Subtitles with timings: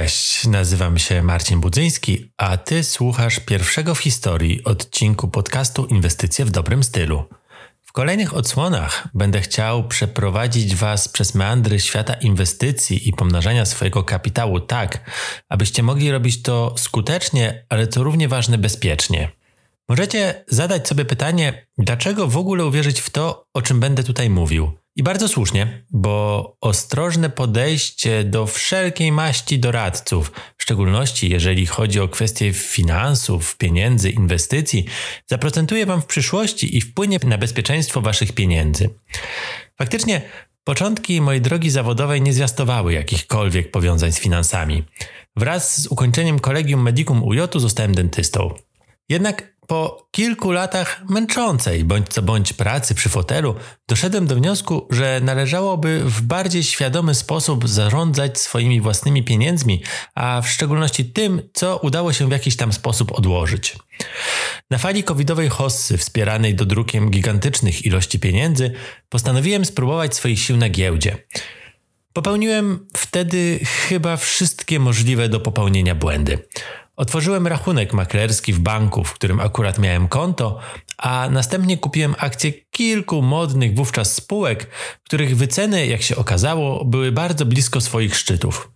[0.00, 6.50] Cześć, nazywam się Marcin Budzyński, a ty słuchasz pierwszego w historii odcinku podcastu Inwestycje w
[6.50, 7.24] dobrym stylu.
[7.84, 14.60] W kolejnych odsłonach będę chciał przeprowadzić Was przez meandry świata inwestycji i pomnażania swojego kapitału
[14.60, 15.10] tak,
[15.48, 19.28] abyście mogli robić to skutecznie, ale co równie ważne bezpiecznie.
[19.88, 24.78] Możecie zadać sobie pytanie, dlaczego w ogóle uwierzyć w to, o czym będę tutaj mówił.
[24.96, 32.08] I bardzo słusznie, bo ostrożne podejście do wszelkiej maści doradców, w szczególności jeżeli chodzi o
[32.08, 34.84] kwestie finansów, pieniędzy, inwestycji,
[35.26, 38.90] zaprocentuje Wam w przyszłości i wpłynie na bezpieczeństwo Waszych pieniędzy.
[39.78, 40.22] Faktycznie,
[40.64, 44.84] początki mojej drogi zawodowej nie zwiastowały jakichkolwiek powiązań z finansami.
[45.36, 48.54] Wraz z ukończeniem kolegium medicum UJ zostałem dentystą.
[49.08, 53.54] Jednak po kilku latach męczącej bądź co bądź pracy przy fotelu,
[53.88, 59.82] doszedłem do wniosku, że należałoby w bardziej świadomy sposób zarządzać swoimi własnymi pieniędzmi,
[60.14, 63.76] a w szczególności tym, co udało się w jakiś tam sposób odłożyć.
[64.70, 68.72] Na fali covidowej hossy, wspieranej dodrukiem gigantycznych ilości pieniędzy,
[69.08, 71.16] postanowiłem spróbować swoich sił na giełdzie.
[72.12, 76.38] Popełniłem wtedy chyba wszystkie możliwe do popełnienia błędy.
[76.96, 80.58] Otworzyłem rachunek maklerski w banku, w którym akurat miałem konto,
[80.98, 84.66] a następnie kupiłem akcje kilku modnych wówczas spółek,
[85.04, 88.75] których wyceny, jak się okazało, były bardzo blisko swoich szczytów.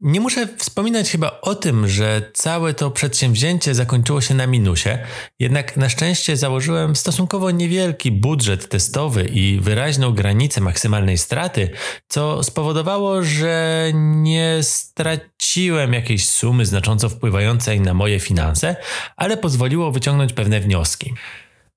[0.00, 4.98] Nie muszę wspominać chyba o tym, że całe to przedsięwzięcie zakończyło się na minusie,
[5.38, 11.70] jednak na szczęście założyłem stosunkowo niewielki budżet testowy i wyraźną granicę maksymalnej straty,
[12.08, 18.76] co spowodowało, że nie straciłem jakiejś sumy znacząco wpływającej na moje finanse,
[19.16, 21.14] ale pozwoliło wyciągnąć pewne wnioski.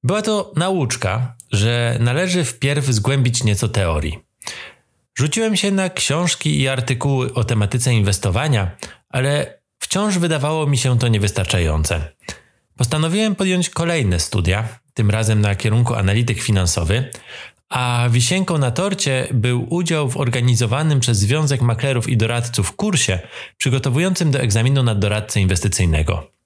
[0.04, 4.27] Była to nauczka, że należy wpierw zgłębić nieco teorii.
[5.20, 8.72] Rzuciłem się na książki i artykuły o tematyce inwestowania,
[9.10, 12.12] ale wciąż wydawało mi się to niewystarczające.
[12.78, 17.12] Postanowiłem podjąć kolejne studia, tym razem na kierunku analityk finansowy,
[17.70, 23.20] a wisienką na torcie był udział w organizowanym przez Związek Maklerów i Doradców kursie
[23.58, 26.37] przygotowującym do egzaminu na doradcę inwestycyjnego.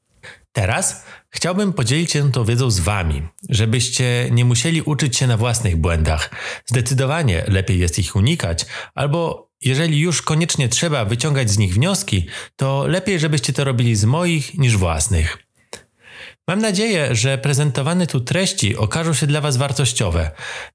[0.52, 5.76] Teraz chciałbym podzielić się tą wiedzą z Wami, żebyście nie musieli uczyć się na własnych
[5.76, 6.30] błędach.
[6.66, 12.88] Zdecydowanie lepiej jest ich unikać, albo jeżeli już koniecznie trzeba wyciągać z nich wnioski, to
[12.88, 15.38] lepiej, żebyście to robili z moich niż własnych.
[16.48, 20.32] Mam nadzieję, że prezentowane tu treści okażą się dla Was wartościowe.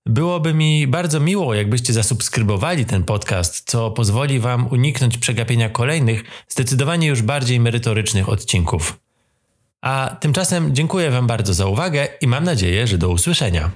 [0.06, 7.06] Byłoby mi bardzo miło, jakbyście zasubskrybowali ten podcast, co pozwoli Wam uniknąć przegapienia kolejnych, zdecydowanie
[7.06, 9.05] już bardziej merytorycznych odcinków.
[9.86, 13.70] A tymczasem dziękuję Wam bardzo za uwagę i mam nadzieję, że do usłyszenia.